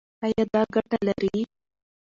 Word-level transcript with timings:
ایا 0.23 0.43
دا 0.53 0.61
ګټه 0.75 0.97
لري؟ 1.07 1.37